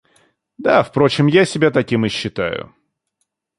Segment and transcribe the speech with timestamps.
[0.57, 2.73] Да, впрочем, я себя таким и считаю.